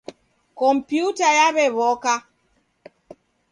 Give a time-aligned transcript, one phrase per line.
[0.57, 2.13] Kompyuta yaw'ew'oka.